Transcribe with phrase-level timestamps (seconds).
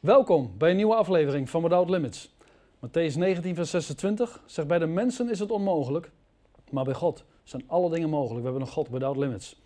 [0.00, 2.30] Welkom bij een nieuwe aflevering van Without Limits.
[2.86, 6.10] Matthäus 19, vers 26 zegt: Bij de mensen is het onmogelijk,
[6.70, 8.38] maar bij God zijn alle dingen mogelijk.
[8.38, 9.60] We hebben een God, Without Limits.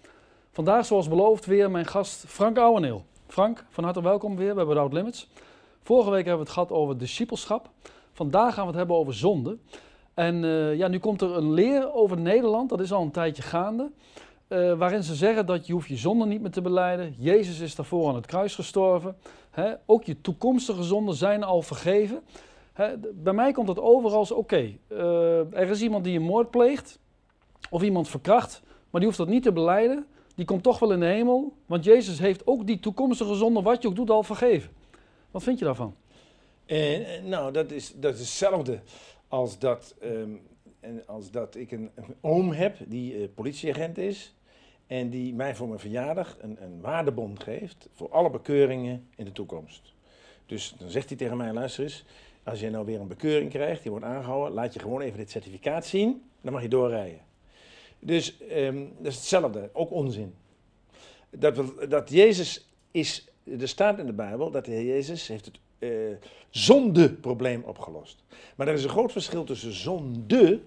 [0.50, 3.04] Vandaag, zoals beloofd, weer mijn gast Frank Ouweneel.
[3.26, 5.28] Frank, van harte welkom weer bij Without Limits.
[5.82, 7.70] Vorige week hebben we het gehad over discipelschap.
[8.12, 9.58] Vandaag gaan we het hebben over zonde.
[10.14, 13.42] En eh, ja, nu komt er een leer over Nederland, dat is al een tijdje
[13.42, 13.90] gaande.
[14.48, 17.14] Uh, waarin ze zeggen dat je hoeft je zonde niet meer te beleiden.
[17.18, 19.16] Jezus is daarvoor aan het kruis gestorven.
[19.86, 22.22] Ook je toekomstige zonden zijn al vergeven.
[23.14, 26.98] Bij mij komt het over als oké, uh, er is iemand die een moord pleegt
[27.70, 30.06] of iemand verkracht, maar die hoeft dat niet te beleiden.
[30.34, 33.82] Die komt toch wel in de hemel, want Jezus heeft ook die toekomstige zonde, wat
[33.82, 34.70] je ook doet, al vergeven.
[35.30, 35.94] Wat vind je daarvan?
[36.66, 38.80] Uh, nou, dat is, dat is hetzelfde
[39.28, 40.40] als dat, um,
[41.06, 41.90] als dat ik een,
[42.20, 44.34] oom heb die uh, politieagent is.
[44.86, 49.32] En die mij voor mijn verjaardag een, een waardebon geeft voor alle bekeuringen in de
[49.32, 49.92] toekomst.
[50.46, 52.04] Dus dan zegt hij tegen mij, luister eens,
[52.42, 55.30] als je nou weer een bekeuring krijgt, die wordt aangehouden, laat je gewoon even dit
[55.30, 57.20] certificaat zien, dan mag je doorrijden.
[57.98, 60.34] Dus um, dat is hetzelfde, ook onzin.
[61.30, 63.28] Dat, dat Jezus is,
[63.58, 66.16] er staat in de Bijbel dat de Heer Jezus heeft het uh,
[66.50, 68.22] zondeprobleem opgelost.
[68.56, 70.60] Maar er is een groot verschil tussen zonde,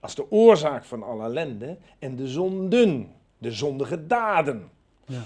[0.00, 4.70] als de oorzaak van alle ellende, en de zonden de zondige daden.
[5.06, 5.22] Ja.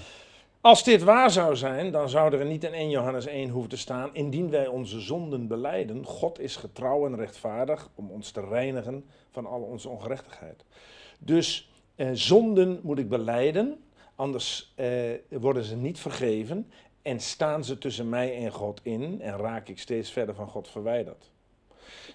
[0.61, 3.77] Als dit waar zou zijn, dan zou er niet in 1 Johannes 1 hoeven te
[3.77, 9.05] staan, indien wij onze zonden beleiden, God is getrouw en rechtvaardig om ons te reinigen
[9.31, 10.65] van al onze ongerechtigheid.
[11.19, 14.89] Dus eh, zonden moet ik beleiden, anders eh,
[15.29, 16.71] worden ze niet vergeven
[17.03, 20.69] en staan ze tussen mij en God in en raak ik steeds verder van God
[20.69, 21.31] verwijderd.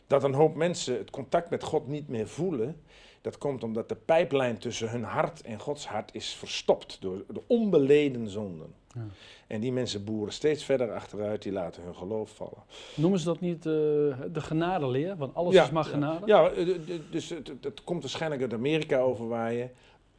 [0.07, 2.81] Dat een hoop mensen het contact met God niet meer voelen,
[3.21, 7.41] dat komt omdat de pijplijn tussen hun hart en Gods hart is verstopt door de
[7.47, 8.73] onbeleden zonden.
[8.93, 9.01] Ja.
[9.47, 12.63] En die mensen boeren steeds verder achteruit, die laten hun geloof vallen.
[12.95, 13.73] Noemen ze dat niet uh,
[14.31, 15.17] de genadeleer?
[15.17, 16.25] Want alles ja, is maar genade?
[16.25, 16.65] Ja, ja
[17.11, 19.71] dus het, het, komt waarschijnlijk uit Amerika overwaaien.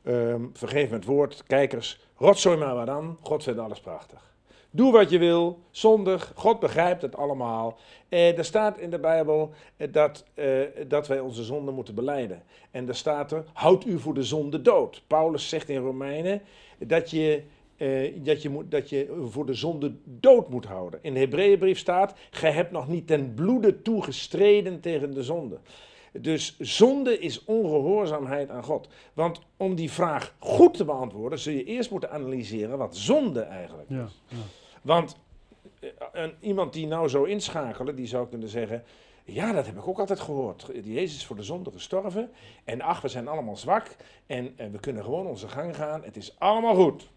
[0.05, 4.32] Um, vergeef me het woord, kijkers, rotzooi maar wat dan, God vindt alles prachtig.
[4.75, 6.33] Doe wat je wil, zondig.
[6.35, 7.79] God begrijpt het allemaal.
[8.09, 10.47] Eh, er staat in de Bijbel eh, dat, eh,
[10.89, 12.43] dat wij onze zonde moeten beleiden.
[12.71, 15.03] En er staat er, houd u voor de zonde dood.
[15.07, 16.43] Paulus zegt in Romeinen
[16.79, 17.43] dat je,
[17.77, 20.99] eh, dat je, moet, dat je voor de zonde dood moet houden.
[21.03, 25.59] In de Hebreeënbrief staat, gij hebt nog niet ten bloede toegestreden tegen de zonde.
[26.13, 28.89] Dus zonde is ongehoorzaamheid aan God.
[29.13, 33.91] Want om die vraag goed te beantwoorden, zul je eerst moeten analyseren wat zonde eigenlijk
[33.91, 33.97] is.
[33.97, 34.37] Ja.
[34.83, 35.17] Want
[36.13, 38.85] eh, iemand die nou zou inschakelen, die zou kunnen zeggen...
[39.25, 40.71] Ja, dat heb ik ook altijd gehoord.
[40.85, 42.31] Jezus is voor de zonde gestorven.
[42.65, 43.97] En ach, we zijn allemaal zwak.
[44.27, 46.05] En, en we kunnen gewoon onze gang gaan.
[46.05, 47.09] Het is allemaal goed.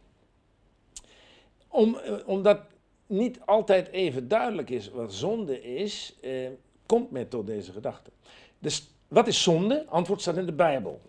[1.67, 2.59] Om, eh, omdat
[3.07, 6.49] niet altijd even duidelijk is wat zonde is, eh,
[6.85, 8.11] komt men tot deze gedachte.
[8.59, 9.85] Dus wat is zonde?
[9.87, 11.01] Antwoord staat in de Bijbel.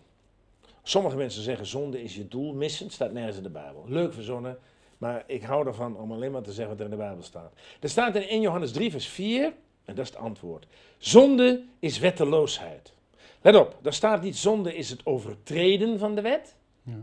[0.83, 3.83] Sommige mensen zeggen zonde is je doel missen, staat nergens in de Bijbel.
[3.87, 4.59] Leuk verzonnen,
[4.97, 7.53] maar ik hou ervan om alleen maar te zeggen wat er in de Bijbel staat.
[7.79, 9.43] Er staat in 1 Johannes 3, vers 4,
[9.85, 10.67] en dat is het antwoord.
[10.97, 12.93] Zonde is wetteloosheid.
[13.41, 16.55] Let op, daar staat niet zonde is het overtreden van de wet.
[16.83, 16.93] Ja.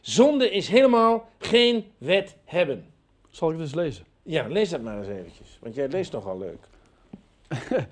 [0.00, 2.86] Zonde is helemaal geen wet hebben.
[3.30, 4.04] Zal ik dus lezen?
[4.22, 6.68] Ja, lees dat maar eens eventjes, want jij leest nogal leuk.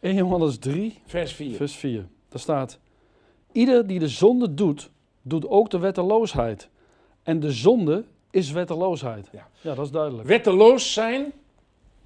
[0.00, 1.56] 1 Johannes 3, vers 4.
[1.56, 2.06] Vers 4.
[2.28, 2.78] Daar staat:
[3.52, 4.90] Ieder die de zonde doet,
[5.22, 6.68] doet ook de wetteloosheid.
[7.22, 9.28] En de zonde is wetteloosheid.
[9.32, 10.28] Ja, ja dat is duidelijk.
[10.28, 11.32] Wetteloos zijn,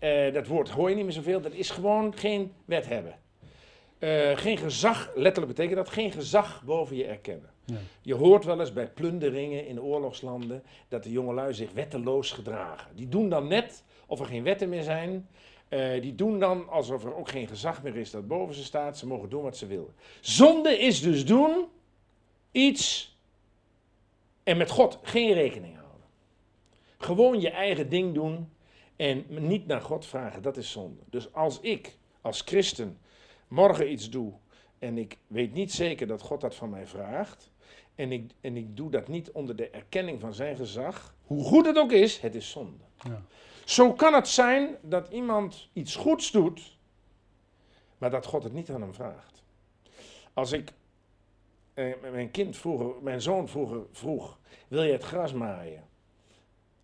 [0.00, 3.19] uh, dat woord hoor je niet meer zoveel, dat is gewoon geen wet hebben.
[3.99, 7.50] Uh, geen gezag, letterlijk betekent dat geen gezag boven je erkennen.
[7.65, 7.77] Ja.
[8.03, 12.91] Je hoort wel eens bij plunderingen in oorlogslanden dat de jongelui zich wetteloos gedragen.
[12.94, 15.28] Die doen dan net of er geen wetten meer zijn.
[15.69, 18.99] Uh, die doen dan alsof er ook geen gezag meer is dat boven ze staat.
[18.99, 19.94] Ze mogen doen wat ze willen.
[20.21, 21.65] Zonde is dus doen
[22.50, 23.17] iets
[24.43, 25.78] en met God geen rekening.
[26.98, 28.53] Gewoon je eigen ding doen
[28.97, 31.02] en niet naar God vragen, dat is zonde.
[31.11, 32.99] Dus als ik als christen
[33.49, 34.32] morgen iets doe
[34.78, 37.50] en ik weet niet zeker dat God dat van mij vraagt,
[37.94, 41.67] en ik, en ik doe dat niet onder de erkenning van zijn gezag, hoe goed
[41.67, 42.84] het ook is, het is zonde.
[43.02, 43.23] Ja.
[43.64, 46.78] Zo kan het zijn dat iemand iets goeds doet,
[47.99, 49.43] maar dat God het niet aan hem vraagt.
[50.32, 50.73] Als ik
[51.75, 54.38] eh, mijn kind vroeger, mijn zoon vroeger vroeg,
[54.69, 55.87] wil je het gras maaien?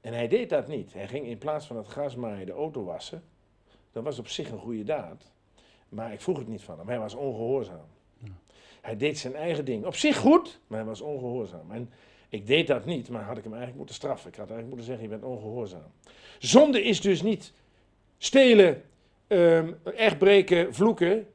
[0.05, 0.93] En hij deed dat niet.
[0.93, 3.23] Hij ging in plaats van het gras maaien de auto wassen.
[3.93, 5.33] Dat was op zich een goede daad.
[5.89, 6.89] Maar ik vroeg het niet van hem.
[6.89, 7.87] Hij was ongehoorzaam.
[8.19, 8.31] Ja.
[8.81, 9.85] Hij deed zijn eigen ding.
[9.85, 11.71] Op zich goed, maar hij was ongehoorzaam.
[11.71, 11.91] En
[12.29, 14.31] ik deed dat niet, maar had ik hem eigenlijk moeten straffen.
[14.31, 15.93] Ik had eigenlijk moeten zeggen, je bent ongehoorzaam.
[16.39, 17.53] Zonde is dus niet
[18.19, 18.83] stelen,
[19.27, 21.27] ehm echt breken, vloeken,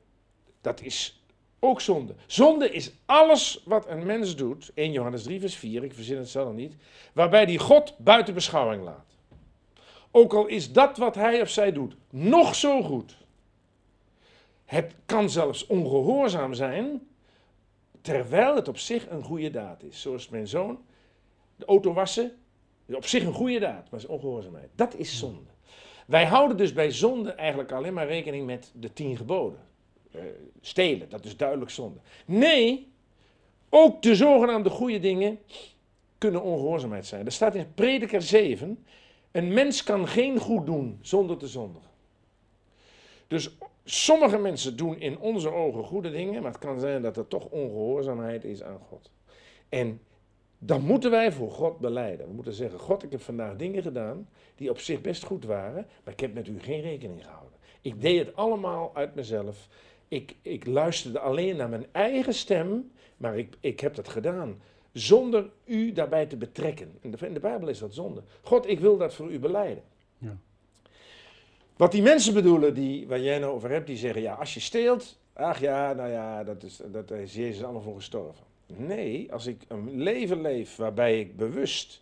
[0.61, 1.18] dat is
[1.59, 2.15] ook zonde.
[2.25, 6.29] Zonde is alles wat een mens doet, 1 Johannes 3 vers 4, ik verzin het
[6.29, 6.75] zelf niet,
[7.13, 9.05] waarbij die God buiten beschouwing laat.
[10.11, 13.17] Ook al is dat wat hij of zij doet nog zo goed.
[14.65, 17.07] Het kan zelfs ongehoorzaam zijn,
[18.01, 20.01] terwijl het op zich een goede daad is.
[20.01, 20.79] Zoals mijn zoon,
[21.55, 22.37] de auto wassen,
[22.85, 24.69] is op zich een goede daad, maar is ongehoorzaamheid.
[24.75, 25.49] Dat is zonde.
[26.05, 29.59] Wij houden dus bij zonde eigenlijk alleen maar rekening met de tien geboden.
[30.15, 30.21] Uh,
[30.61, 31.99] stelen, dat is duidelijk zonde.
[32.25, 32.91] Nee,
[33.69, 35.39] ook de zogenaamde goede dingen
[36.17, 37.25] kunnen ongehoorzaamheid zijn.
[37.25, 38.85] Er staat in Prediker 7,
[39.31, 41.89] een mens kan geen goed doen zonder te zondigen.
[43.27, 43.49] Dus
[43.83, 47.45] sommige mensen doen in onze ogen goede dingen, maar het kan zijn dat er toch
[47.45, 49.11] ongehoorzaamheid is aan God.
[49.69, 50.01] En
[50.59, 52.27] dan moeten wij voor God beleiden.
[52.27, 55.87] We moeten zeggen: God, ik heb vandaag dingen gedaan die op zich best goed waren,
[56.03, 57.57] maar ik heb met u geen rekening gehouden.
[57.81, 59.67] Ik deed het allemaal uit mezelf.
[60.09, 64.61] Ik, ik luisterde alleen naar mijn eigen stem, maar ik, ik heb dat gedaan
[64.93, 66.97] zonder u daarbij te betrekken.
[67.01, 68.23] In de, in de Bijbel is dat zonde.
[68.41, 69.83] God, ik wil dat voor u beleiden.
[70.17, 70.37] Ja.
[71.77, 74.59] Wat die mensen bedoelen, die, waar jij nou over hebt, die zeggen, ja, als je
[74.59, 78.43] steelt, ach ja, nou ja, dat is, dat is Jezus allemaal voor gestorven.
[78.65, 82.01] Nee, als ik een leven leef waarbij ik bewust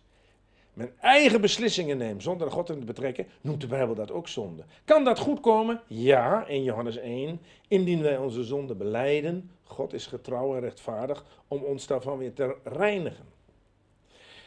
[0.78, 4.64] mijn eigen beslissingen neem zonder God in te betrekken, noemt de Bijbel dat ook zonde.
[4.84, 5.80] Kan dat goed komen?
[5.86, 7.40] Ja, in Johannes 1.
[7.68, 12.56] Indien wij onze zonde beleiden, God is getrouw en rechtvaardig om ons daarvan weer te
[12.64, 13.24] reinigen.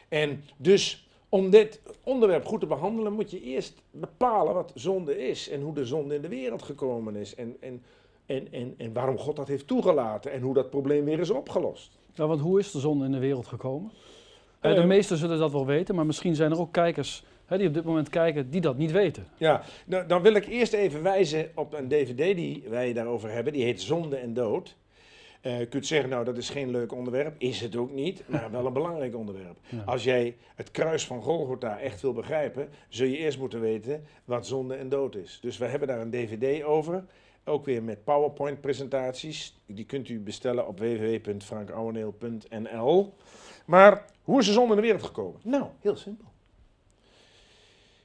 [0.08, 5.48] En dus om dit onderwerp goed te behandelen, moet je eerst bepalen wat zonde is
[5.48, 7.82] en hoe de zonde in de wereld gekomen is en, en,
[8.26, 11.98] en, en, en waarom God dat heeft toegelaten en hoe dat probleem weer is opgelost.
[12.14, 13.90] Ja, want hoe is de zonde in de wereld gekomen?
[14.62, 17.68] Uh, de meesten zullen dat wel weten, maar misschien zijn er ook kijkers hè, die
[17.68, 19.26] op dit moment kijken die dat niet weten.
[19.36, 23.52] Ja, nou, dan wil ik eerst even wijzen op een dvd die wij daarover hebben.
[23.52, 24.76] Die heet Zonde en Dood.
[25.42, 27.34] Uh, je kunt zeggen, nou dat is geen leuk onderwerp.
[27.38, 29.58] Is het ook niet, maar wel een belangrijk onderwerp.
[29.84, 34.46] Als jij het kruis van Golgotha echt wil begrijpen, zul je eerst moeten weten wat
[34.46, 35.38] zonde en dood is.
[35.40, 37.04] Dus we hebben daar een dvd over.
[37.44, 39.60] Ook weer met PowerPoint presentaties.
[39.66, 43.14] Die kunt u bestellen op www.frankouweneel.nl.
[43.72, 45.40] Maar hoe is de zonde in de wereld gekomen?
[45.44, 46.26] Nou, heel simpel.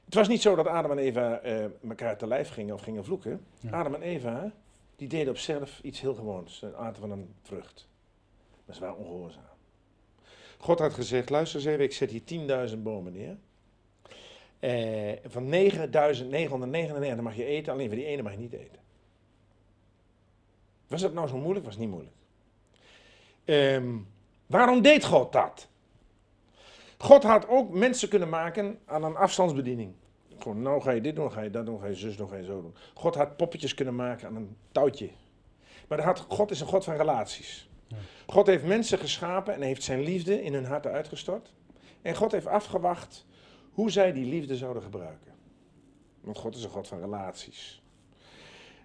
[0.04, 3.04] Het was niet zo dat Adam en Eva uh, elkaar te lijf gingen of gingen
[3.04, 3.46] vloeken.
[3.70, 4.52] Adam en Eva,
[4.96, 6.58] die deden op zelf iets heel gewoons.
[6.58, 7.88] Ze aten van een vrucht.
[8.64, 9.42] Maar ze waren ongehoorzaam.
[10.58, 13.36] God had gezegd, luister eens even, ik zet hier 10.000 bomen neer.
[14.60, 15.44] Uh, van
[17.16, 18.80] 9.999 mag je eten, alleen van die ene mag je niet eten.
[20.86, 21.66] Was dat nou zo moeilijk?
[21.66, 22.14] Was niet moeilijk.
[23.44, 24.06] Um,
[24.48, 25.68] waarom deed God dat?
[26.98, 29.94] God had ook mensen kunnen maken aan een afstandsbediening.
[30.38, 32.36] Gewoon, nou ga je dit doen, ga je dat doen, ga je zus doen, ga
[32.36, 32.74] je zo doen.
[32.94, 35.10] God had poppetjes kunnen maken aan een touwtje.
[35.88, 37.68] Maar had, God is een God van relaties.
[38.26, 41.52] God heeft mensen geschapen en heeft zijn liefde in hun harten uitgestort.
[42.02, 43.26] En God heeft afgewacht
[43.72, 45.32] hoe zij die liefde zouden gebruiken.
[46.20, 47.82] Want God is een God van relaties.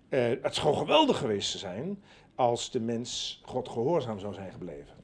[0.09, 2.03] Uh, het zou geweldig geweest zijn
[2.35, 5.02] als de mens God gehoorzaam zou zijn gebleven.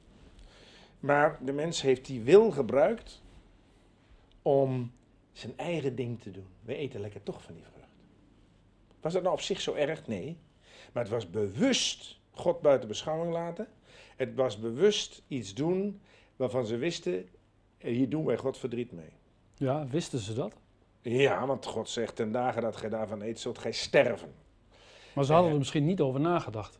[1.00, 3.22] Maar de mens heeft die wil gebruikt
[4.42, 4.92] om
[5.32, 6.46] zijn eigen ding te doen.
[6.62, 7.88] We eten lekker toch van die vrucht.
[9.00, 10.06] Was dat nou op zich zo erg?
[10.06, 10.36] Nee.
[10.92, 13.68] Maar het was bewust God buiten beschouwing laten.
[14.16, 16.00] Het was bewust iets doen
[16.36, 17.28] waarvan ze wisten,
[17.78, 19.12] hier doen wij God verdriet mee.
[19.54, 20.54] Ja, wisten ze dat?
[21.02, 24.34] Ja, want God zegt, ten dagen dat gij daarvan eet, zult gij sterven.
[25.14, 26.79] Maar ze hadden er misschien niet over nagedacht.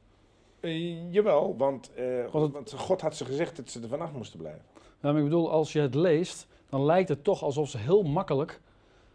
[0.61, 4.39] Uh, jawel, want, uh, God, want God had ze gezegd dat ze er vanaf moesten
[4.39, 4.63] blijven.
[4.75, 8.03] Ja, maar ik bedoel, als je het leest, dan lijkt het toch alsof ze heel
[8.03, 8.61] makkelijk,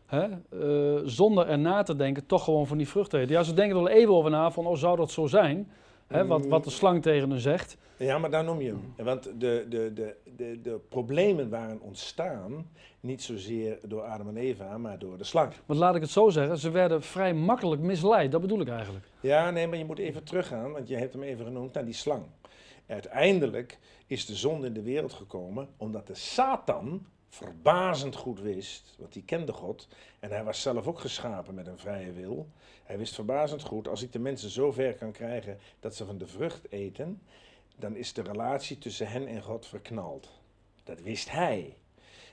[0.05, 3.31] hè, uh, zonder er na te denken, toch gewoon van die vruchten eten.
[3.31, 5.71] Ja, ze denken er wel even over na van, oh, zou dat zo zijn?
[6.07, 7.77] Hè, wat, wat de slang tegen hen zegt.
[7.97, 9.05] Ja, maar daar noem je hem.
[9.05, 12.69] Want de, de, de, de, de problemen waren ontstaan
[12.99, 15.53] niet zozeer door Adam en Eva, maar door de slang.
[15.65, 18.31] Want laat ik het zo zeggen, ze werden vrij makkelijk misleid.
[18.31, 19.05] Dat bedoel ik eigenlijk.
[19.19, 21.93] Ja, nee, maar je moet even teruggaan, want je hebt hem even genoemd, naar die
[21.93, 22.23] slang.
[22.87, 29.13] Uiteindelijk is de zonde in de wereld gekomen omdat de Satan verbazend goed wist, want
[29.13, 29.87] die kende God
[30.19, 32.47] en hij was zelf ook geschapen met een vrije wil.
[32.85, 36.17] Hij wist verbazend goed, als ik de mensen zo ver kan krijgen dat ze van
[36.17, 37.21] de vrucht eten,
[37.75, 40.29] dan is de relatie tussen hen en God verknald.
[40.83, 41.77] Dat wist hij.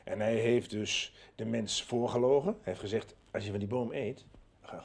[0.04, 2.52] En hij heeft dus de mens voorgelogen.
[2.52, 4.24] Hij heeft gezegd, als je van die boom eet,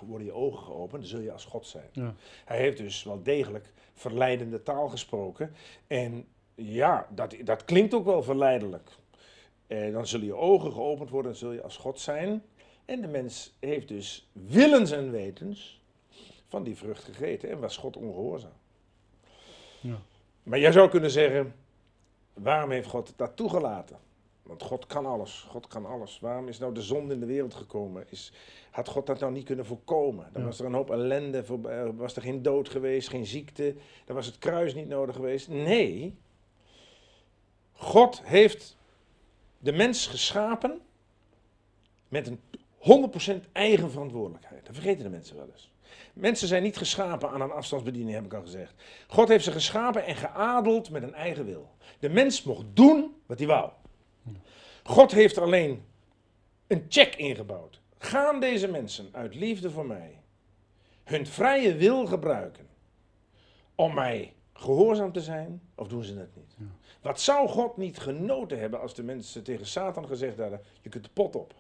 [0.01, 1.89] worden je ogen geopend, dan zul je als God zijn.
[1.91, 2.15] Ja.
[2.45, 5.53] Hij heeft dus wel degelijk verleidende taal gesproken.
[5.88, 8.89] En ja, dat, dat klinkt ook wel verleidelijk.
[9.67, 12.43] Eh, dan zullen je ogen geopend worden, dan zul je als God zijn.
[12.88, 15.82] En de mens heeft dus willens en wetens
[16.48, 18.51] van die vrucht gegeten en was God ongehoorzaam.
[19.82, 20.00] Ja.
[20.44, 21.56] Maar jij zou kunnen zeggen,
[22.34, 23.98] waarom heeft God dat toegelaten?
[24.44, 26.20] Want God kan alles, God kan alles.
[26.20, 28.06] Waarom is nou de zonde in de wereld gekomen?
[28.10, 28.32] Is,
[28.72, 30.29] had God dat nou niet kunnen voorkomen?
[30.32, 30.48] Dan Ja.
[30.48, 33.75] was er een hoop ellende, voor- was er geen dood geweest, geen ziekte.
[34.06, 35.48] Dan was het kruis niet nodig geweest.
[35.48, 36.15] Nee,
[37.72, 38.77] God heeft
[39.60, 40.82] de mens geschapen
[42.08, 42.39] met een
[42.79, 44.65] 100% eigen verantwoordelijkheid.
[44.65, 45.72] Dat vergeten de mensen wel eens.
[46.13, 48.74] Mensen zijn niet geschapen aan een afstandsbediening, heb ik al gezegd.
[49.07, 51.69] God heeft ze geschapen en geadeld met een eigen wil.
[52.00, 53.72] De mens mocht doen wat hij wou.
[54.84, 55.86] God heeft er alleen
[56.67, 57.81] een check ingebouwd.
[57.98, 60.19] Gaan deze mensen uit liefde voor mij
[61.03, 62.67] hun vrije wil gebruiken
[63.75, 66.55] om mij gehoorzaam te zijn, of doen ze het niet?
[66.57, 66.65] Ja.
[67.01, 71.03] Wat zou God niet genoten hebben als de mensen tegen Satan gezegd hadden: Je kunt
[71.03, 71.53] de pot op.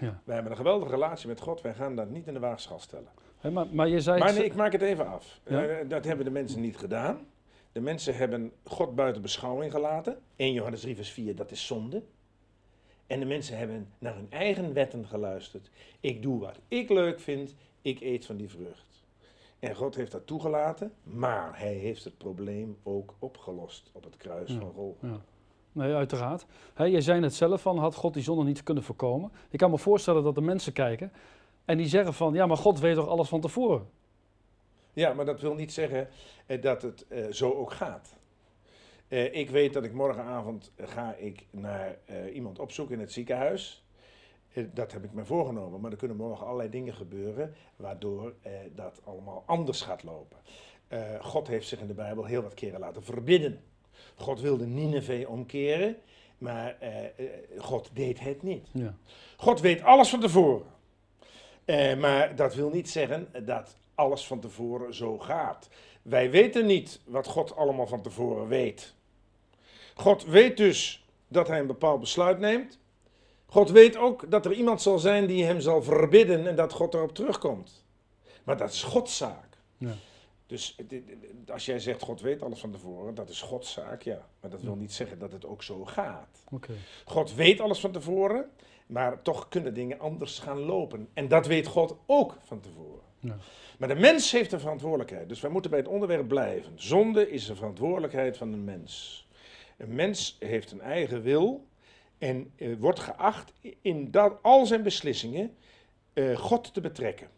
[0.00, 0.20] Ja.
[0.24, 3.08] Wij hebben een geweldige relatie met God, wij gaan dat niet in de waagschaal stellen.
[3.52, 4.18] Maar, maar je zei...
[4.18, 5.40] Maar nee, ik maak het even af.
[5.46, 5.64] Ja?
[5.64, 7.26] Eh, dat hebben de mensen niet gedaan.
[7.72, 10.18] De mensen hebben God buiten beschouwing gelaten.
[10.36, 12.02] 1 Johannes 3 vers 4, dat is zonde.
[13.06, 15.70] En de mensen hebben naar hun eigen wetten geluisterd.
[16.00, 19.02] Ik doe wat ik leuk vind, ik eet van die vrucht.
[19.58, 24.50] En God heeft dat toegelaten, maar hij heeft het probleem ook opgelost op het kruis
[24.52, 24.58] Ja.
[24.58, 25.06] van Golgotha.
[25.06, 25.20] Ja.
[25.74, 26.46] Nee, uiteraard.
[26.74, 29.32] Hè, je zei het zelf van, had God die zonde niet kunnen voorkomen?
[29.50, 31.12] Ik kan me voorstellen dat de mensen kijken
[31.64, 33.88] en die zeggen van, ja, maar God weet toch alles van tevoren?
[34.92, 36.08] Ja, maar dat wil niet zeggen
[36.46, 38.16] eh, dat het eh, zo ook gaat.
[39.08, 43.12] Eh, ik weet dat ik morgenavond eh, ga ik naar eh, iemand opzoeken in het
[43.12, 43.84] ziekenhuis.
[44.52, 48.34] Eh, dat heb ik me voorgenomen, maar er kunnen morgen allerlei dingen gebeuren waardoor
[48.74, 50.38] dat allemaal anders gaat lopen.
[51.20, 53.60] God heeft zich in de Bijbel heel wat keren laten verbidden.
[54.14, 55.96] God wilde Nineveh omkeren,
[56.38, 57.10] maar eh, eh,
[57.58, 58.68] God deed het niet.
[58.72, 58.94] Ja.
[59.36, 60.66] God weet alles van tevoren.
[61.64, 65.68] Eh, maar dat wil niet zeggen dat alles van tevoren zo gaat.
[66.02, 68.94] Wij weten niet wat God allemaal van tevoren weet.
[69.94, 72.78] God weet dus dat hij een bepaald besluit neemt.
[73.46, 76.94] God weet ook dat er iemand zal zijn die hem zal verbidden en dat God
[76.94, 77.84] erop terugkomt.
[78.44, 79.48] Maar dat is Gods zaak.
[79.76, 79.94] Ja.
[80.46, 80.76] Dus
[81.46, 84.28] als jij zegt God weet alles van tevoren, dat is Gods zaak, ja.
[84.40, 86.44] Maar dat wil niet zeggen dat het ook zo gaat.
[87.04, 88.50] God weet alles van tevoren,
[88.86, 91.08] maar toch kunnen dingen anders gaan lopen.
[91.14, 93.02] En dat weet God ook van tevoren.
[93.20, 93.36] Ja.
[93.78, 96.72] Maar de mens heeft een verantwoordelijkheid, dus wij moeten bij het onderwerp blijven.
[96.74, 99.26] Zonde is de verantwoordelijkheid van een mens.
[99.76, 101.66] Een mens heeft een eigen wil
[102.18, 105.56] en eh, wordt geacht in dat, al zijn beslissingen
[106.12, 107.28] eh, God te betrekken.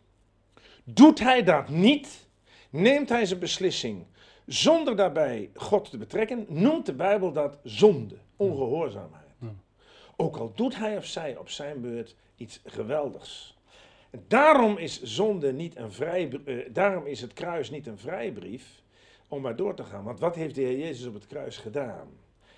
[0.84, 2.25] Doet hij dat niet,
[2.70, 4.06] neemt hij zijn beslissing
[4.46, 9.24] zonder daarbij God te betrekken, noemt de Bijbel dat zonde, ongehoorzaamheid.
[10.16, 13.56] Ook al doet hij of zij op zijn beurt iets geweldigs.
[14.10, 18.82] En daarom is zonde niet een vrij, eh, daarom is het kruis niet een vrijbrief
[19.28, 20.04] om maar door te gaan.
[20.04, 22.08] Want wat heeft de Heer Jezus op het kruis gedaan?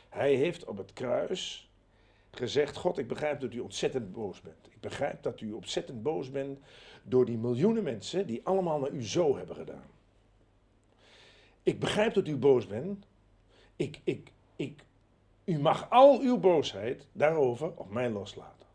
[0.09, 1.71] Hij heeft op het kruis
[2.31, 4.67] gezegd: God, ik begrijp dat u ontzettend boos bent.
[4.71, 6.59] Ik begrijp dat u ontzettend boos bent
[7.03, 9.87] door die miljoenen mensen die allemaal naar u zo hebben gedaan.
[11.69, 13.07] Ik begrijp dat u boos bent.
[13.77, 14.81] Ik, ik, ik,
[15.45, 18.67] u mag al uw boosheid daarover op mij loslaten.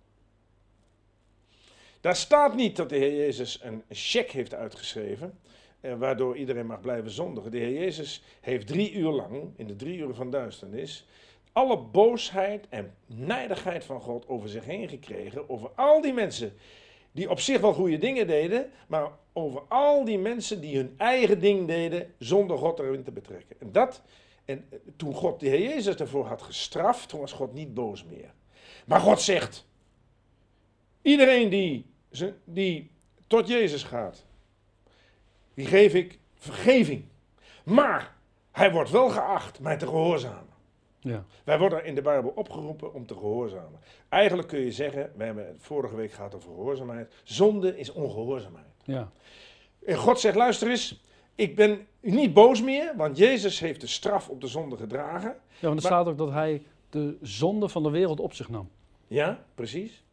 [2.01, 5.39] Daar staat niet dat de Heer Jezus een cheque heeft uitgeschreven,
[5.79, 7.51] eh, waardoor iedereen mag blijven zondigen.
[7.51, 11.07] De Heer Jezus heeft drie uur lang, in de drie uren van duisternis,
[11.51, 16.53] alle boosheid en nijdigheid van God over zich heen gekregen, over al die mensen
[17.13, 21.39] die op zich wel goede dingen deden, maar over al die mensen die hun eigen
[21.39, 23.55] ding deden zonder God erin te betrekken.
[23.59, 24.01] En dat,
[24.45, 28.33] en eh, toen God de Heer Jezus ervoor had gestraft, was God niet boos meer.
[28.85, 29.65] Maar God zegt,
[31.01, 31.85] iedereen die,
[32.43, 32.91] die
[33.27, 34.25] tot Jezus gaat,
[35.53, 37.05] die geef ik vergeving.
[37.63, 38.15] Maar
[38.51, 40.42] hij wordt wel geacht mij te gehoorzamen.
[41.03, 41.25] Ja.
[41.43, 43.79] Wij worden in de Bijbel opgeroepen om te gehoorzamen.
[44.09, 47.13] Eigenlijk kun je zeggen, we hebben het vorige week gehad over gehoorzaamheid.
[47.23, 48.65] Zonde is ongehoorzaamheid.
[48.83, 49.11] Ja.
[49.85, 51.03] En God zegt, luister eens,
[51.35, 55.29] ik ben niet boos meer, want Jezus heeft de straf op de zonde gedragen.
[55.29, 58.49] ja, want er Maar- staat ook dat hij de zonde van de wereld op zich
[58.49, 58.69] nam.
[59.07, 60.03] Ja, precies.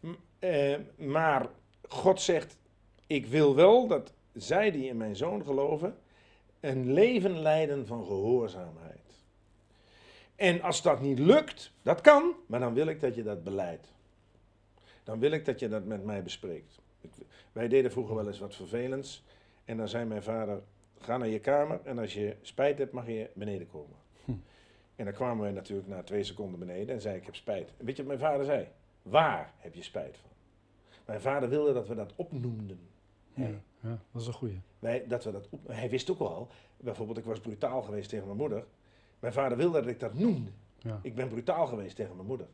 [0.00, 0.08] M-
[0.38, 1.46] eh, maar
[1.88, 2.56] God zegt,
[3.06, 5.96] ik wil wel dat zij die in mijn zoon geloven,
[6.60, 9.00] een leven leiden van gehoorzaamheid.
[10.42, 13.92] En als dat niet lukt, dat kan, maar dan wil ik dat je dat beleidt.
[15.04, 16.78] Dan wil ik dat je dat met mij bespreekt.
[17.00, 17.10] Ik-
[17.52, 19.24] wij deden vroeger wel eens wat vervelends.
[19.64, 20.62] En dan zei mijn vader,
[20.98, 23.96] ga naar je kamer en als je spijt hebt mag je beneden komen.
[24.24, 24.30] Hm.
[24.96, 27.72] En dan kwamen we natuurlijk na twee seconden beneden en zei ik heb spijt.
[27.78, 28.68] En weet je wat mijn vader zei?
[29.02, 30.30] Waar heb je spijt van?
[31.06, 32.80] Mijn vader wilde dat we dat opnoemden.
[33.34, 33.46] Ja,
[33.80, 34.60] ja, dat is een goeie.
[34.78, 38.26] Wij, dat we dat op, hij wist ook wel, bijvoorbeeld ik was brutaal geweest tegen
[38.26, 38.64] mijn moeder.
[39.22, 40.50] Mijn vader wilde dat ik dat noemde.
[40.78, 40.98] Ja.
[41.02, 42.46] Ik ben brutaal geweest tegen mijn moeder.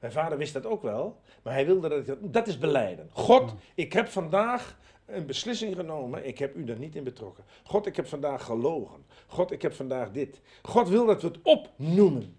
[0.00, 2.18] Mijn vader wist dat ook wel, maar hij wilde dat ik dat...
[2.20, 3.08] Dat is beleiden.
[3.12, 7.44] God, ik heb vandaag een beslissing genomen, ik heb u daar niet in betrokken.
[7.64, 9.04] God, ik heb vandaag gelogen.
[9.26, 10.40] God, ik heb vandaag dit.
[10.62, 12.36] God wil dat we het opnoemen.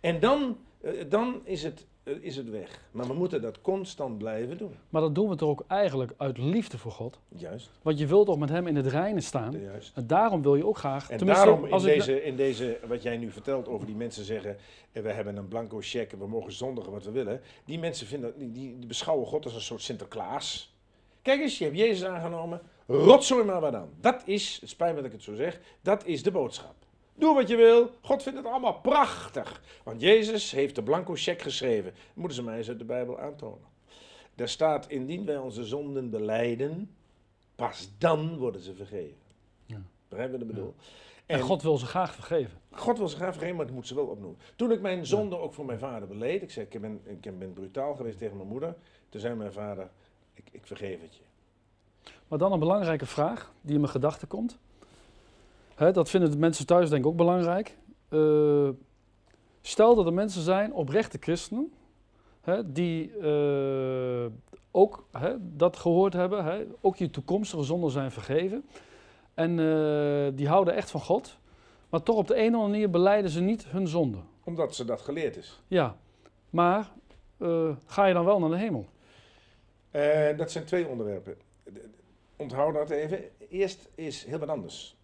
[0.00, 1.86] En dan, eh, dan is, het,
[2.20, 2.82] is het weg.
[2.90, 4.74] Maar we moeten dat constant blijven doen.
[4.88, 7.18] Maar dat doen we toch ook eigenlijk uit liefde voor God?
[7.28, 9.60] Juist, Want je wilt toch met hem in het reinen staan?
[9.60, 9.96] juist.
[9.96, 11.10] En daarom wil je ook graag...
[11.10, 14.56] En daarom in als deze, in deze, wat jij nu vertelt over die mensen zeggen,
[14.92, 17.40] eh, we hebben een blanco cheque, we mogen zondigen wat we willen.
[17.64, 20.76] Die mensen vinden, die, die beschouwen God als een soort Sinterklaas.
[21.22, 23.90] Kijk eens, je hebt Jezus aangenomen, rotzooi maar wat aan.
[24.00, 26.74] Dat is, het spijt me dat ik het zo zeg, dat is de boodschap.
[27.18, 29.62] Doe wat je wil, God vindt het allemaal prachtig.
[29.82, 31.92] Want Jezus heeft de blanco cheque geschreven.
[32.14, 33.66] Moeten ze mij eens uit de Bijbel aantonen.
[34.34, 36.94] Daar staat, indien wij onze zonden beleiden,
[37.54, 39.16] pas dan worden ze vergeven.
[39.66, 39.82] Ja.
[40.08, 40.74] Begrijp je wat ik bedoel?
[41.26, 42.58] En God wil ze graag vergeven.
[42.70, 44.38] God wil ze graag vergeven, maar dat moet ze wel opnoemen.
[44.56, 47.52] Toen ik mijn zonde ook voor mijn vader beleed, ik zei, ik ben, ik ben
[47.52, 48.76] brutaal geweest tegen mijn moeder.
[49.08, 49.90] Toen zei mijn vader,
[50.34, 51.22] ik, ik vergeef het je.
[52.28, 54.58] Maar dan een belangrijke vraag die in mijn gedachten komt.
[55.78, 57.76] Hè, dat vinden de mensen thuis denk ik ook belangrijk.
[58.08, 58.68] Eh,
[59.60, 61.72] stel dat er mensen zijn, oprechte christenen,
[62.40, 64.26] hè, die eh,
[64.70, 68.64] ook hè, dat gehoord hebben, hè, ook je toekomstige zonden zijn vergeven.
[69.34, 71.38] En eh, die houden echt van God,
[71.88, 74.18] maar toch op de een of andere manier beleiden ze niet hun zonde.
[74.44, 75.62] Omdat ze dat geleerd is.
[75.66, 75.96] Ja,
[76.50, 76.90] maar
[77.86, 78.86] ga je dan wel naar de hemel?
[80.36, 81.34] Dat zijn twee onderwerpen.
[81.64, 81.88] De- de-
[82.36, 83.24] Onthoud dat even.
[83.48, 84.96] Eerst is heel wat anders.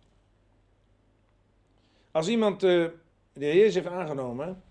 [2.15, 2.87] Als iemand eh,
[3.33, 4.63] de Heer heeft aangenomen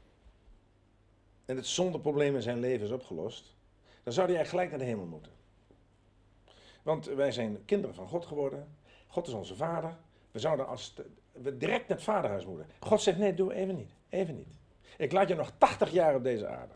[1.46, 3.56] en het zondeprobleem in zijn leven is opgelost,
[4.04, 5.32] dan zou hij eigenlijk gelijk naar de hemel moeten.
[6.84, 8.68] Want wij zijn kinderen van God geworden.
[9.08, 9.98] God is onze vader.
[10.32, 10.94] We zouden als
[11.32, 12.68] we direct naar het vaderhuis moeten.
[12.80, 13.92] God zegt nee, doe even niet.
[14.10, 14.54] Even niet.
[14.98, 16.74] Ik laat je nog 80 jaar op deze aarde.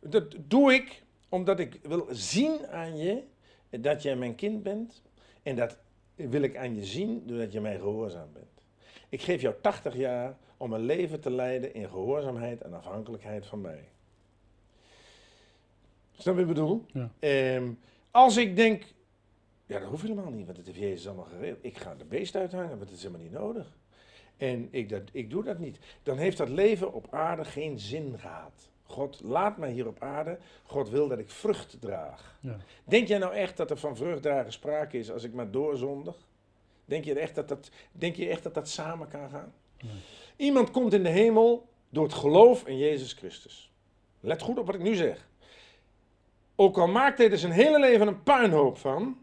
[0.00, 3.22] Dat doe ik omdat ik wil zien aan je
[3.70, 5.02] dat jij mijn kind bent.
[5.42, 5.78] En dat
[6.14, 8.55] wil ik aan je zien doordat je mij gehoorzaam bent.
[9.16, 13.60] Ik geef jou 80 jaar om een leven te leiden in gehoorzaamheid en afhankelijkheid van
[13.60, 13.88] mij.
[16.12, 16.84] Snap je wat ik bedoel?
[16.92, 17.10] Ja.
[17.18, 17.72] Ehm,
[18.10, 18.84] als ik denk,
[19.66, 21.64] ja dat hoeft helemaal niet, want het heeft Jezus allemaal geregeld.
[21.64, 23.76] Ik ga de beest uithangen, want het is helemaal niet nodig.
[24.36, 25.78] En ik, dat, ik doe dat niet.
[26.02, 28.70] Dan heeft dat leven op aarde geen zin gehad.
[28.82, 30.38] God laat mij hier op aarde.
[30.64, 32.38] God wil dat ik vrucht draag.
[32.40, 32.56] Ja.
[32.84, 36.16] Denk jij nou echt dat er van vruchtdragen sprake is als ik maar doorzondig?
[36.86, 39.52] Denk je echt dat dat, denk je echt dat, dat samen kan gaan?
[39.82, 39.92] Nee.
[40.36, 43.72] Iemand komt in de hemel door het geloof in Jezus Christus.
[44.20, 45.28] Let goed op wat ik nu zeg.
[46.54, 49.18] Ook al maakt hij er zijn hele leven een puinhoop van.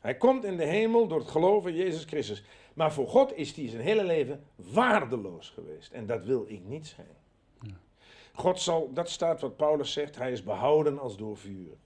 [0.00, 2.42] Hij komt in de hemel door het geloof in Jezus Christus.
[2.74, 5.92] Maar voor God is hij zijn hele leven waardeloos geweest.
[5.92, 7.16] En dat wil ik niet zijn.
[7.60, 7.80] Ja.
[8.32, 11.76] God zal, dat staat wat Paulus zegt, hij is behouden als door vuur.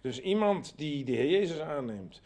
[0.00, 2.20] Dus iemand die de Heer Jezus aanneemt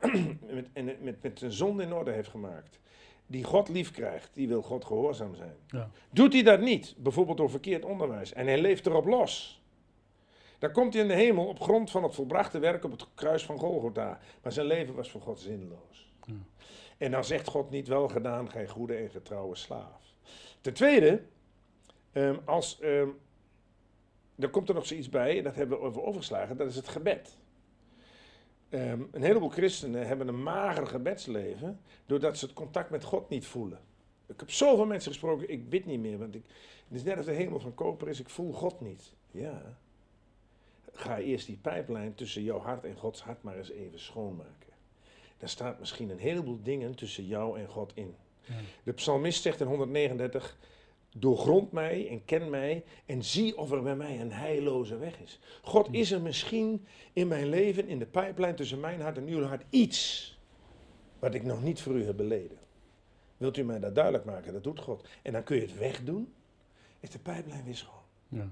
[0.50, 2.78] met, en met, met zijn zonde in orde heeft gemaakt,
[3.26, 5.56] die God lief krijgt, die wil God gehoorzaam zijn.
[5.66, 5.90] Ja.
[6.10, 9.62] Doet hij dat niet, bijvoorbeeld door verkeerd onderwijs, en hij leeft erop los,
[10.58, 13.44] dan komt hij in de hemel op grond van het volbrachte werk op het kruis
[13.44, 14.20] van Golgotha.
[14.42, 16.12] Maar zijn leven was voor God zinloos.
[16.24, 16.34] Ja.
[16.98, 20.14] En dan zegt God niet wel gedaan, gij goede en getrouwe slaaf.
[20.60, 21.22] Ten tweede,
[22.12, 22.80] ehm, als,
[24.38, 27.38] er komt er nog zoiets bij, dat hebben we over overgeslagen, dat is het gebed.
[28.68, 33.46] Ehm, een heleboel christenen hebben een mager gebedsleven, doordat ze het contact met God niet
[33.46, 33.78] voelen.
[34.26, 36.42] Ik heb zoveel mensen gesproken, ik bid niet meer, want ik,
[36.88, 39.12] het is net als de hemel van koper is, ik voel God niet.
[39.30, 39.78] Ja,
[40.92, 44.72] ga eerst die pijplijn tussen jouw hart en Gods hart maar eens even schoonmaken.
[45.38, 48.14] Daar staat misschien een heleboel dingen tussen jou en God in.
[48.44, 48.54] Ja.
[48.82, 50.58] De psalmist zegt in 139,
[51.18, 55.38] doorgrond mij en ken mij en zie of er bij mij een heilloze weg is.
[55.62, 59.42] God, is er misschien in mijn leven, in de pijplijn tussen mijn hart en uw
[59.42, 60.36] hart, iets
[61.18, 62.58] wat ik nog niet voor u heb beleden?
[63.36, 64.52] Wilt u mij dat duidelijk maken?
[64.52, 65.08] Dat doet God.
[65.22, 66.32] En dan kun je het wegdoen,
[67.00, 68.02] is de pijplijn weer schoon.
[68.28, 68.48] Ja.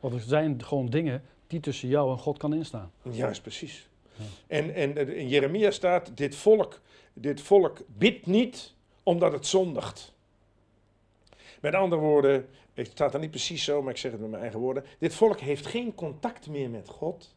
[0.00, 2.92] Want er zijn gewoon dingen die tussen jou en God kan instaan.
[3.10, 3.88] Juist, precies.
[4.16, 4.24] Ja.
[4.46, 6.80] En, en in Jeremia staat, dit volk,
[7.12, 10.14] dit volk bidt niet omdat het zondigt.
[11.62, 14.42] Met andere woorden, het staat er niet precies zo, maar ik zeg het met mijn
[14.42, 14.84] eigen woorden.
[14.98, 17.34] Dit volk heeft geen contact meer met God,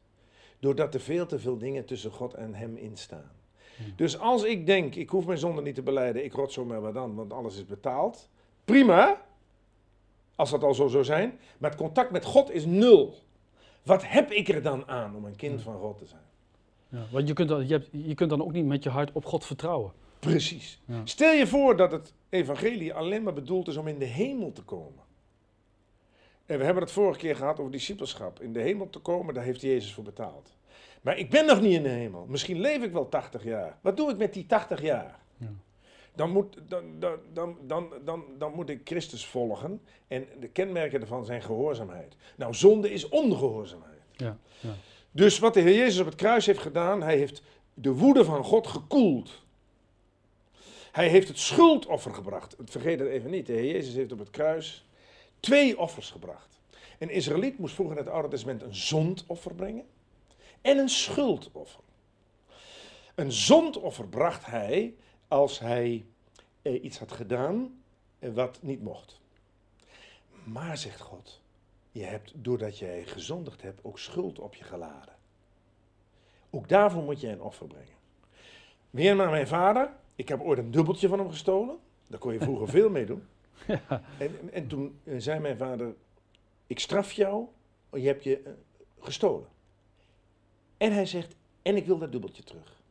[0.60, 3.32] doordat er veel te veel dingen tussen God en hem instaan.
[3.78, 3.94] Hmm.
[3.96, 6.82] Dus als ik denk, ik hoef mijn zonde niet te beleiden, ik rot zo maar
[6.82, 8.30] wat dan, want alles is betaald.
[8.66, 9.22] Prima,
[10.36, 11.40] als dat al zo zou zijn.
[11.58, 13.16] Maar het contact met God is nul.
[13.84, 16.22] Wat heb ik er dan aan om een kind van God te zijn?
[16.90, 19.12] Ja, want je kunt, dan, je, hebt, je kunt dan ook niet met je hart
[19.12, 19.92] op God vertrouwen.
[20.20, 20.82] Precies.
[20.86, 21.02] Ja.
[21.04, 24.63] Stel je voor dat het evangelie alleen maar bedoeld is om in de hemel te
[24.63, 25.04] komen.
[26.45, 28.41] En we hebben het vorige keer gehad over discipelschap.
[28.41, 30.56] In de hemel te komen, daar heeft Jezus voor betaald.
[31.02, 32.26] Maar ik ben nog niet in de hemel.
[32.26, 33.78] Misschien leef ik wel 80 jaar.
[33.82, 35.19] Wat doe ik met die 80 jaar?
[35.38, 35.54] Ja.
[36.15, 39.82] Dan, moet, dan, dan, dan, dan, dan, dan moet ik Christus volgen.
[40.08, 42.15] En de kenmerken daarvan zijn gehoorzaamheid.
[42.36, 44.02] Nou, zonde is ongehoorzaamheid.
[44.12, 44.74] Ja, ja.
[45.12, 47.41] Dus wat de Heer Jezus op het kruis heeft gedaan, hij heeft
[47.74, 49.43] de woede van God gekoeld.
[50.96, 52.56] Hij heeft het schuldoffer gebracht.
[52.66, 53.46] Vergeet het even niet.
[53.46, 54.86] De Heer Jezus heeft op het kruis
[55.40, 56.60] twee offers gebracht.
[57.00, 59.86] Een Israëliet moest vroeger in het Oude Testament een zondoffer brengen
[60.62, 61.80] en een schuldoffer.
[63.16, 64.96] Een zondoffer bracht hij
[65.28, 66.06] als hij
[66.62, 67.82] eh, iets had gedaan
[68.20, 69.20] eh, wat niet mocht.
[70.44, 71.42] Maar, zegt God,
[71.92, 75.16] je hebt, doordat jij gezondigd hebt, ook schuld op je geladen.
[76.50, 77.96] Ook daarvoor moet je een offer brengen.
[78.90, 79.90] Weer naar mijn vader.
[80.15, 81.78] Ik heb ooit een dubbeltje van hem gestolen.
[82.08, 83.23] Daar kon je vroeger veel mee doen.
[84.17, 85.95] En, en toen eh, zei mijn vader,
[86.67, 87.45] ik straf jou,
[87.89, 88.51] want je hebt je eh,
[88.99, 89.47] gestolen.
[90.78, 92.82] En hij zegt, en ik wil dat dubbeltje terug.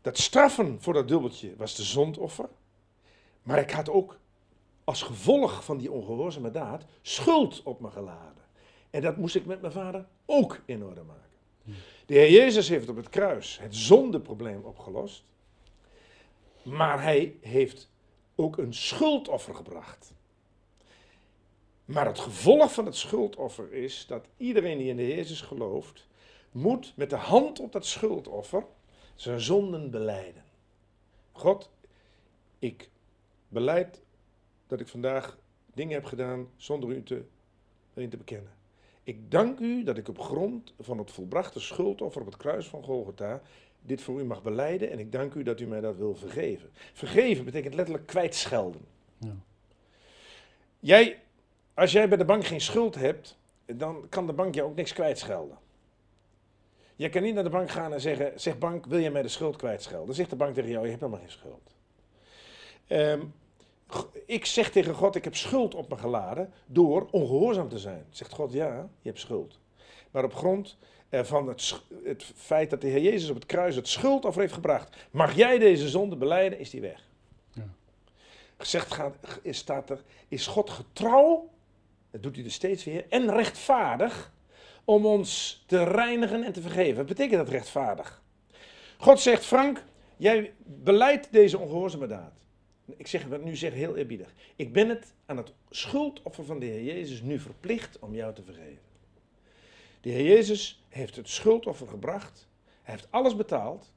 [0.00, 2.48] Dat straffen voor dat dubbeltje was de zondoffer.
[3.42, 4.18] Maar ik had ook
[4.84, 8.44] als gevolg van die ongehoorzame daad schuld op me geladen.
[8.90, 11.24] En dat moest ik met mijn vader ook in orde maken.
[12.06, 15.24] De Heer Jezus heeft op het kruis het zondeprobleem opgelost.
[16.66, 17.90] Maar hij heeft
[18.34, 20.14] ook een schuldoffer gebracht.
[21.84, 26.06] Maar het gevolg van het schuldoffer is dat iedereen die in de Jezus gelooft,
[26.50, 28.66] moet met de hand op dat schuldoffer
[29.14, 30.44] zijn zonden beleiden.
[31.32, 31.70] God,
[32.58, 32.90] ik
[33.48, 34.02] beleid
[34.66, 35.38] dat ik vandaag
[35.74, 37.24] dingen heb gedaan zonder u te,
[37.94, 38.54] erin te bekennen.
[39.02, 42.82] Ik dank u dat ik op grond van het volbrachte schuldoffer op het kruis van
[42.82, 43.42] Golgotha
[43.86, 46.70] dit voor u mag beleiden en ik dank u dat u mij dat wil vergeven.
[46.92, 48.80] Vergeven betekent letterlijk kwijtschelden.
[49.18, 49.34] Ja.
[50.80, 51.20] Jij,
[51.74, 54.92] als jij bij de bank geen schuld hebt, dan kan de bank jou ook niks
[54.92, 55.58] kwijtschelden.
[56.96, 59.28] Je kan niet naar de bank gaan en zeggen, zeg bank, wil je mij de
[59.28, 60.06] schuld kwijtschelden?
[60.06, 61.74] Dan zegt de bank tegen jou, je hebt helemaal geen schuld.
[62.86, 63.20] Ehm,
[64.26, 68.06] ik zeg tegen God, ik heb schuld op me geladen door ongehoorzaam te zijn.
[68.10, 69.58] Zegt God, ja, je hebt schuld.
[70.10, 70.76] Maar op grond
[71.24, 74.96] van het, het feit dat de Heer Jezus op het kruis het schuldoffer heeft gebracht,
[75.10, 77.08] mag jij deze zonde beleiden, is die weg.
[77.52, 77.68] Ja.
[78.56, 81.50] Gezegd gaat, is, staat er, is God getrouw,
[82.10, 84.32] dat doet hij er steeds weer, en rechtvaardig
[84.84, 86.96] om ons te reinigen en te vergeven.
[86.96, 88.22] Wat betekent dat rechtvaardig?
[88.98, 89.82] God zegt, Frank,
[90.16, 92.32] jij beleidt deze ongehoorzame daad.
[92.96, 94.34] Ik zeg het nu zeg heel eerbiedig.
[94.56, 98.42] Ik ben het aan het schuldoffer van de Heer Jezus nu verplicht om jou te
[98.42, 98.85] vergeven.
[100.06, 102.48] De Heer Jezus heeft het schuldoffer gebracht.
[102.82, 103.92] Hij heeft alles betaald.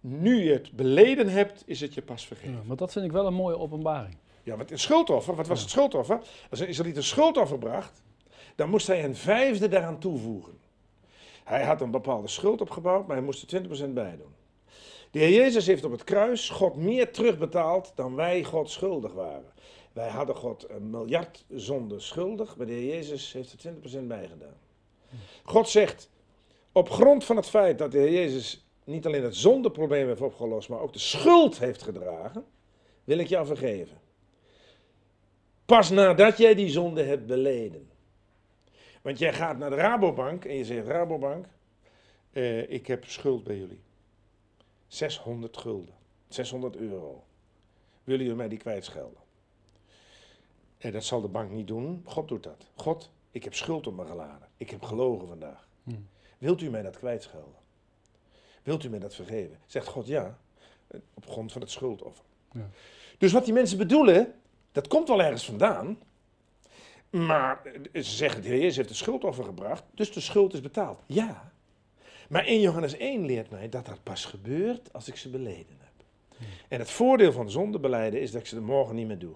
[0.00, 2.52] Nu je het beleden hebt, is het je pas vergeven.
[2.52, 4.16] Ja, maar dat vind ik wel een mooie openbaring.
[4.42, 5.62] Ja, wat een schuldoffer, wat was Ja.
[5.62, 6.20] het schuldoffer?
[6.50, 8.02] Als een Israëliet een schuldoffer bracht,
[8.54, 10.58] dan moest hij een vijfde daaraan toevoegen.
[11.44, 14.34] Hij had een bepaalde schuld opgebouwd, maar hij moest er 20% bij doen.
[15.10, 19.52] De Heer Jezus heeft op het kruis God meer terugbetaald dan wij God schuldig waren.
[19.96, 24.28] Wij hadden God een miljard zonde schuldig, maar de Heer Jezus heeft er 20% bij
[24.28, 24.56] gedaan.
[25.44, 26.10] God zegt,
[26.72, 30.68] op grond van het feit dat de Heer Jezus niet alleen het zondeprobleem heeft opgelost,
[30.68, 32.44] maar ook de schuld heeft gedragen,
[33.04, 34.00] wil ik jou vergeven.
[35.66, 37.90] Pas nadat jij die zonde hebt beleden.
[39.02, 41.46] Want jij gaat naar de Rabobank en je zegt: Rabobank,
[42.32, 43.82] eh, ik heb schuld bij jullie.
[44.86, 45.94] 600 gulden,
[46.28, 47.24] 600 euro.
[48.04, 49.24] Willen jullie mij die kwijtschelden?
[50.78, 52.02] En dat zal de bank niet doen.
[52.04, 52.66] God doet dat.
[52.74, 54.48] God, ik heb schuld op me geladen.
[54.56, 55.68] Ik heb gelogen vandaag.
[55.84, 55.94] Hm.
[56.38, 57.64] Wilt u mij dat kwijtschelden?
[58.62, 59.58] Wilt u mij dat vergeven?
[59.66, 60.38] Zegt God ja,
[60.86, 62.24] eh, op grond van het schuldoffer.
[62.52, 62.68] Ja.
[63.18, 64.34] Dus wat die mensen bedoelen,
[64.72, 65.98] dat komt wel ergens vandaan.
[67.10, 70.60] Maar eh, ze zeggen, de Heer Jezus heeft de schuldoffer gebracht, dus de schuld is
[70.60, 71.02] betaald.
[71.06, 71.52] Ja.
[72.28, 75.86] Maar in Johannes 1 leert mij dat dat pas gebeurt als ik ze beleden heb.
[76.68, 79.34] En het voordeel van zondebeleiden is dat ik ze de morgen niet meer doe.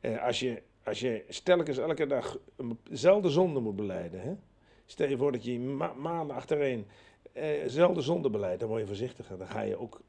[0.00, 2.38] Eh, als, je, als je stelkens elke dag
[2.88, 4.32] dezelfde zonde moet beleiden, hè?
[4.86, 6.86] stel je voor dat je ma maanden achtereen
[7.32, 9.38] eh, dezelfde zonde beleidt, dan word je voorzichtiger.
[9.38, 10.00] Dan ga je ook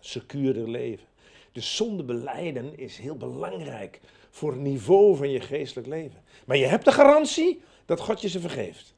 [0.00, 1.06] secuurder leven.
[1.52, 6.22] Dus zonde beleiden is heel belangrijk voor het niveau van je geestelijk leven.
[6.46, 8.94] Maar je hebt de garantie dat God je ze vergeeft.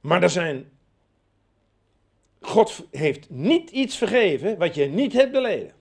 [0.00, 0.68] Maar er zijn.
[2.40, 5.72] God heeft niet iets vergeven wat je niet hebt beleden.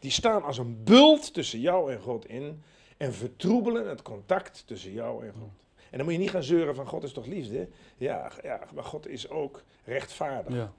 [0.00, 2.62] Die staan als een bult tussen jou en God in
[2.96, 5.64] en vertroebelen het contact tussen jou en God.
[5.90, 7.68] En dan moet je niet gaan zeuren van God is toch liefde?
[7.96, 10.54] Ja, ja maar God is ook rechtvaardig.
[10.54, 10.72] Ja.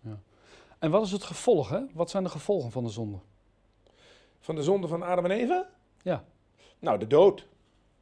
[0.00, 0.18] ja.
[0.78, 1.80] En wat is het gevolg, hè?
[1.92, 3.18] Wat zijn de gevolgen van de zonde?
[4.40, 5.68] Van de zonde van Adam en Eva?
[6.02, 6.24] Ja.
[6.78, 7.46] Nou, de dood.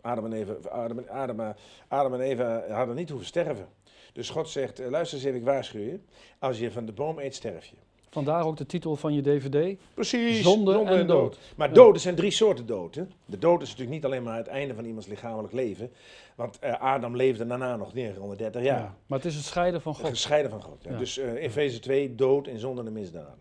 [0.01, 1.51] Adam en Eva, Adam, Adam, eh,
[1.89, 3.69] Adam en Eva hadden niet hoeven sterven.
[4.13, 6.01] Dus God zegt, eh, luister eens even, ik waarschuw je.
[6.39, 7.77] Als je van de boom eet, sterf je.
[8.13, 9.79] Vandaar ook de titel van je DVD.
[9.95, 10.43] Precies.
[10.43, 11.39] Zonde en dood.
[11.57, 11.75] Maar Ja.
[11.75, 12.95] dood, er zijn drie soorten dood.
[12.95, 13.05] Hè?
[13.25, 15.91] De dood is natuurlijk niet alleen maar het einde van iemands lichamelijk leven.
[16.35, 18.95] Want eh, Adam leefde daarna nog 930 jaar.
[19.07, 20.09] Maar het is het scheiden van God.
[20.09, 20.77] Gescheiden van God.
[20.83, 20.91] Ja.
[20.91, 20.99] Ja.
[20.99, 23.39] Dus eh Efeze 2, dood en zonde en misdaden.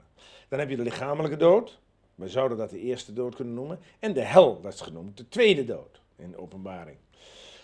[0.49, 1.79] Dan heb je de lichamelijke dood.
[2.15, 3.79] We zouden dat de eerste dood kunnen noemen.
[3.99, 6.97] En de hel, dat is genoemd de tweede dood in de openbaring.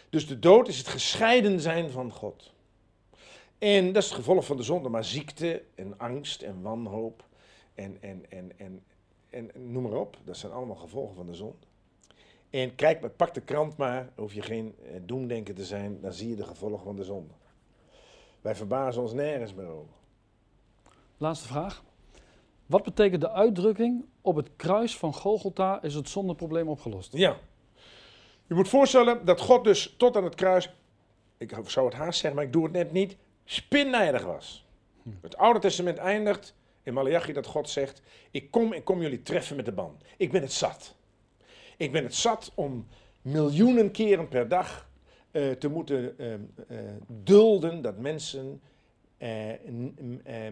[0.10, 2.52] Dus de dood is het gescheiden zijn van God.
[3.58, 7.24] En dat is het gevolg van de zonde, maar ziekte en angst en wanhoop
[7.74, 8.84] en, en, en, en,
[9.30, 10.18] en, en noem maar op.
[10.24, 11.66] Dat zijn allemaal gevolgen van de zonde.
[12.50, 16.14] En kijk, maar, pak de krant maar, hoef je geen eh, doemdenker te zijn, dan
[16.14, 17.34] zie je de gevolgen van de zonde.
[18.42, 19.94] Wij verbazen ons nergens meer over.
[21.18, 21.84] Laatste vraag.
[22.66, 27.14] Wat betekent de uitdrukking op het kruis van Golgotha is het zondeprobleem opgelost?
[27.14, 27.38] Ja.
[28.48, 30.74] Je moet voorstellen dat God dus tot aan het kruis,
[31.38, 33.18] ik zou het haast zeggen, maar ik doe het net niet,
[33.50, 34.66] spinnijdig was.
[35.22, 39.56] Het Oude Testament eindigt in Malachi dat God zegt, ik kom, ik kom jullie treffen
[39.56, 39.98] met de ban.
[40.18, 40.96] Ik ben het zat.
[41.78, 42.88] Ik ben het zat om
[43.22, 44.90] miljoenen keren per dag
[45.32, 46.40] eh, te moeten eh, eh,
[47.08, 48.62] dulden dat mensen
[49.18, 49.52] eh,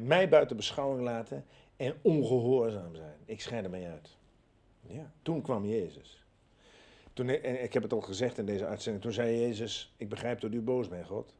[0.02, 1.46] mij buiten beschouwing laten
[1.78, 3.16] en ongehoorzaam zijn.
[3.26, 4.18] Ik scheid ermee uit.
[4.88, 6.24] Ja, toen kwam Jezus.
[7.14, 10.40] Toen, en ik heb het al gezegd in deze uitzending, toen zei Jezus, ik begrijp
[10.40, 11.34] dat u boos bent, God.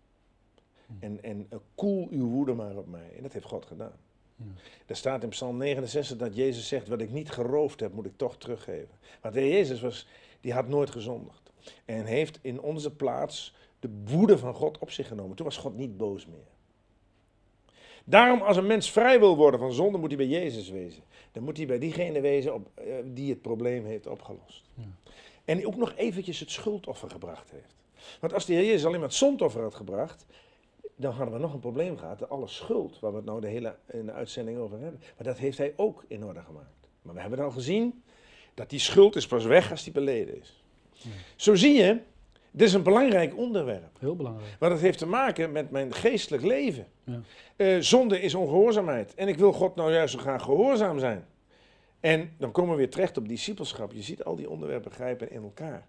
[1.00, 3.12] En, en eh, koel uw woede maar op mij.
[3.16, 3.98] En dat heeft God gedaan.
[4.36, 4.46] Ja.
[4.86, 8.18] Er staat in Psalm 69 dat Jezus zegt, wat ik niet geroofd heb, moet ik
[8.18, 8.98] toch teruggeven.
[9.22, 10.08] Want de Heer Jezus was,
[10.42, 11.52] die had nooit gezondigd.
[11.86, 15.36] En heeft in onze plaats de woede van God op zich genomen.
[15.36, 16.54] Toen was God niet boos meer.
[18.04, 21.04] Daarom, als een mens vrij wil worden van zonde, moet hij bij Jezus wezen.
[21.32, 24.64] Dan moet hij bij diegene wezen op, eh, die het probleem heeft opgelost.
[24.74, 24.84] Ja.
[25.46, 27.76] En ook nog eventjes het schuldoffer gebracht heeft.
[28.20, 30.26] Want als de Heer Jezus alleen maar het zondoffer had gebracht,
[30.96, 32.20] dan hadden we nog een probleem gehad.
[32.20, 35.00] De alle schuld, waar we het nou de hele in de uitzending over hebben.
[35.00, 36.90] Maar dat heeft hij ook in orde gemaakt.
[37.02, 38.04] Maar we hebben al gezien
[38.54, 40.64] dat die schuld is pas weg als die beleden is.
[40.92, 41.10] Ja.
[41.36, 42.00] Zo zie je,
[42.52, 44.00] dit is een belangrijk onderwerp.
[44.00, 44.56] Heel belangrijk.
[44.60, 46.88] Want het heeft te maken met mijn geestelijk leven.
[47.04, 47.22] Ja.
[47.56, 49.14] Eh, zonde is ongehoorzaamheid.
[49.16, 51.26] En ik wil God nou juist zo graag gehoorzaam zijn.
[52.00, 53.92] En dan komen we weer terecht op discipelschap.
[53.92, 55.88] Je ziet al die onderwerpen grijpen in elkaar.